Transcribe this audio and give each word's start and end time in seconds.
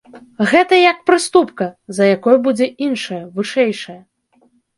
Гэта 0.51 0.77
як 0.91 1.03
прыступка, 1.09 1.67
за 1.99 2.03
якой 2.15 2.37
будзе 2.49 2.67
іншая, 2.87 3.19
вышэйшая. 3.37 3.97